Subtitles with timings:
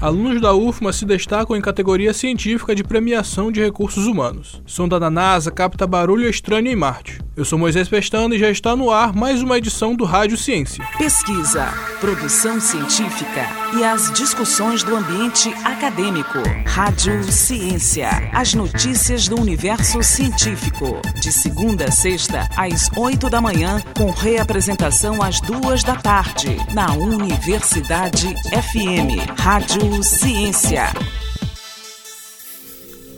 [0.00, 4.62] Alunos da UFMA se destacam em categoria científica de premiação de recursos humanos.
[4.64, 7.20] Sonda da NASA capta barulho estranho em Marte.
[7.40, 10.86] Eu sou Moisés Pestana e já está no ar mais uma edição do Rádio Ciência.
[10.98, 13.48] Pesquisa, produção científica
[13.78, 16.38] e as discussões do ambiente acadêmico.
[16.66, 18.10] Rádio Ciência.
[18.30, 21.00] As notícias do universo científico.
[21.18, 26.92] De segunda a sexta, às oito da manhã, com reapresentação às duas da tarde, na
[26.92, 29.40] Universidade FM.
[29.40, 30.92] Rádio Ciência.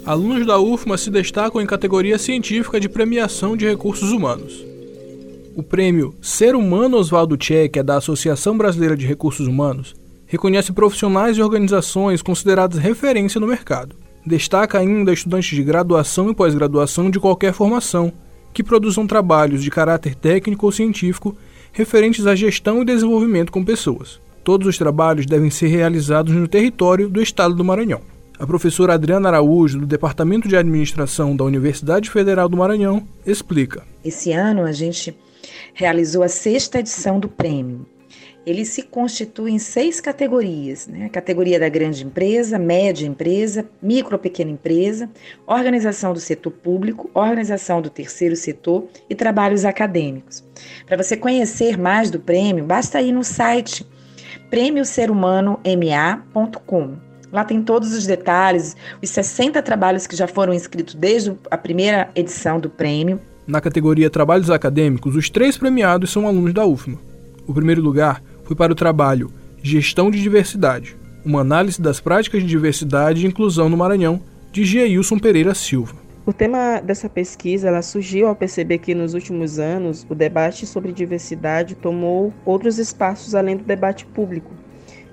[0.05, 4.65] Alunos da UFMA se destacam em categoria científica de premiação de recursos humanos.
[5.55, 9.95] O prêmio Ser Humano Oswaldo Tchek, é da Associação Brasileira de Recursos Humanos,
[10.27, 13.95] reconhece profissionais e organizações consideradas referência no mercado.
[14.27, 18.13] Destaca ainda estudantes de graduação e pós-graduação de qualquer formação,
[18.53, 21.37] que produzam trabalhos de caráter técnico ou científico
[21.71, 24.21] referentes à gestão e desenvolvimento com pessoas.
[24.43, 28.12] Todos os trabalhos devem ser realizados no território do Estado do Maranhão.
[28.43, 33.85] A professora Adriana Araújo, do Departamento de Administração da Universidade Federal do Maranhão, explica.
[34.05, 35.17] Esse ano a gente
[35.73, 37.87] realizou a sexta edição do prêmio.
[38.45, 41.05] Ele se constitui em seis categorias: né?
[41.05, 45.09] a categoria da grande empresa, média empresa, micro pequena empresa,
[45.47, 50.43] organização do setor público, organização do terceiro setor e trabalhos acadêmicos.
[50.85, 53.87] Para você conhecer mais do prêmio, basta ir no site
[54.51, 57.12] prêmioserhumanoma.com.
[57.33, 62.11] Lá tem todos os detalhes, os 60 trabalhos que já foram inscritos desde a primeira
[62.15, 63.19] edição do prêmio.
[63.47, 66.99] Na categoria Trabalhos Acadêmicos, os três premiados são alunos da UFMA.
[67.47, 70.95] O primeiro lugar foi para o trabalho Gestão de Diversidade,
[71.25, 74.21] uma análise das práticas de diversidade e inclusão no Maranhão,
[74.53, 75.95] de Giailson Pereira Silva.
[76.27, 80.93] O tema dessa pesquisa ela surgiu ao perceber que nos últimos anos o debate sobre
[80.93, 84.53] diversidade tomou outros espaços além do debate público.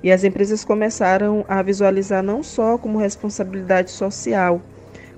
[0.04, 4.62] E as empresas começaram a visualizar não só como responsabilidade social,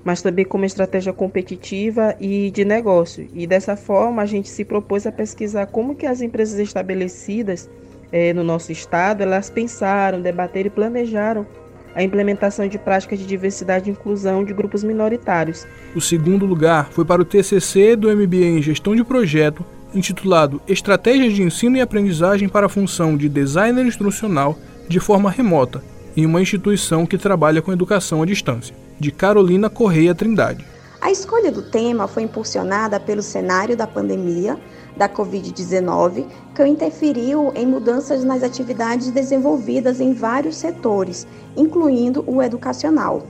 [0.04, 3.28] mas também como estratégia competitiva e de negócio.
[3.32, 7.70] E dessa forma a gente se propôs a pesquisar como que as empresas estabelecidas
[8.12, 11.46] eh, no nosso estado elas pensaram, debateram e planejaram
[11.94, 15.66] a implementação de práticas de diversidade e inclusão de grupos minoritários.
[15.94, 21.34] O segundo lugar foi para o TCC do MBA em Gestão de Projeto, intitulado Estratégias
[21.34, 24.58] de Ensino e Aprendizagem para a Função de Designer Instrucional
[24.92, 25.82] de Forma Remota,
[26.14, 30.66] em uma instituição que trabalha com educação à distância, de Carolina Correia Trindade.
[31.00, 34.56] A escolha do tema foi impulsionada pelo cenário da pandemia
[34.94, 41.26] da Covid-19, que interferiu em mudanças nas atividades desenvolvidas em vários setores,
[41.56, 43.26] incluindo o educacional.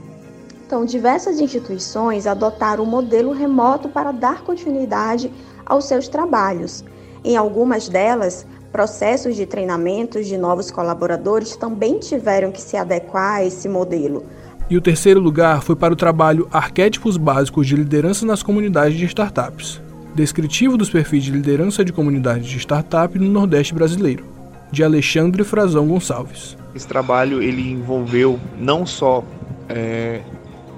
[0.67, 5.31] Então, diversas instituições adotaram o modelo remoto para dar continuidade
[5.65, 6.83] aos seus trabalhos.
[7.23, 13.45] Em algumas delas, processos de treinamentos de novos colaboradores também tiveram que se adequar a
[13.45, 14.25] esse modelo.
[14.69, 19.05] E o terceiro lugar foi para o trabalho Arquétipos Básicos de Liderança nas Comunidades de
[19.05, 19.81] Startups
[20.13, 24.25] descritivo dos perfis de liderança de comunidades de startup no Nordeste brasileiro,
[24.71, 26.55] de Alexandre Frazão Gonçalves.
[26.75, 29.23] Esse trabalho ele envolveu não só
[29.67, 30.21] é,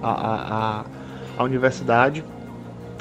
[0.01, 0.85] a, a,
[1.37, 2.23] a Universidade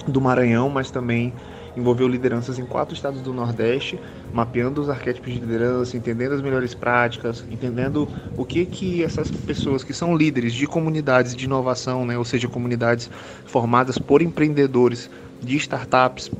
[0.07, 1.33] do Maranhão, mas também
[1.77, 3.99] envolveu lideranças em quatro estados do Nordeste,
[4.33, 9.83] mapeando os arquétipos de liderança, entendendo as melhores práticas, entendendo o que que essas pessoas
[9.83, 13.11] que são líderes de comunidades de inovação, né, ou seja, comunidades
[13.47, 15.11] formadas por empreendedores
[15.43, 16.31] de startups,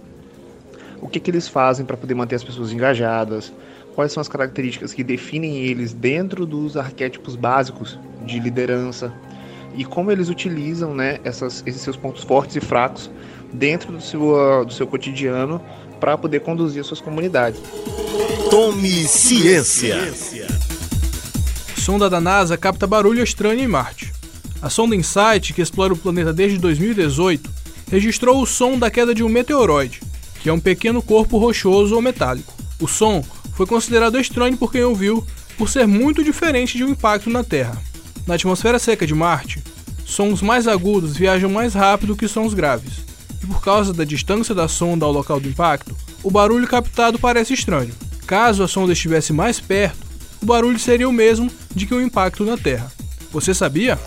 [1.01, 3.53] o que que eles fazem para poder manter as pessoas engajadas,
[3.95, 9.13] quais são as características que definem eles dentro dos arquétipos básicos de liderança
[9.77, 13.11] e como eles utilizam né, essas, esses seus pontos fortes e fracos
[13.55, 15.63] dentro do seu, do seu cotidiano
[16.01, 17.61] para poder conduzir as suas comunidades.
[18.51, 19.97] Tome ciência.
[21.79, 24.13] Sonda da NASA capta barulho estranho em Marte.
[24.61, 27.51] A sonda InSight, que explora o planeta desde 2018,
[27.91, 30.01] registrou o som da queda de um meteoroide,
[30.41, 32.53] que é um pequeno corpo rochoso ou metálico.
[32.81, 33.23] O som
[33.55, 35.25] foi considerado estranho por quem ouviu,
[35.57, 37.81] por ser muito diferente de um impacto na Terra.
[38.27, 39.63] Na atmosfera seca de Marte,
[40.05, 43.14] sons mais agudos viajam mais rápido que sons graves
[43.45, 47.53] e por causa da distância da sonda ao local do impacto, o barulho captado parece
[47.53, 47.93] estranho.
[48.27, 49.99] Caso a sonda estivesse mais perto,
[50.43, 52.91] o barulho seria o mesmo de que um impacto na Terra.
[53.31, 53.99] Você sabia?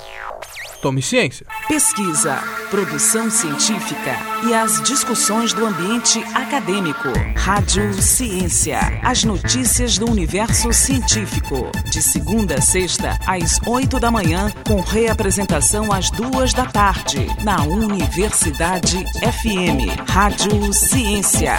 [0.82, 1.46] Tome ciência.
[1.68, 2.36] Pesquisa,
[2.70, 4.16] produção científica
[4.48, 7.10] e as discussões do ambiente acadêmico.
[7.36, 8.80] Rádio Ciência.
[9.02, 11.72] As notícias do universo científico.
[11.90, 17.64] De segunda a sexta, às oito da manhã, com reapresentação às duas da tarde, na
[17.64, 20.10] Universidade FM.
[20.10, 21.56] Rádio Ciência.